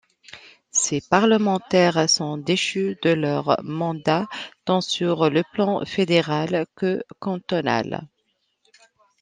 [0.71, 4.27] Ses parlementaires sont déchus de leur mandat
[4.65, 8.07] tant sur le plan fédéral que cantonal.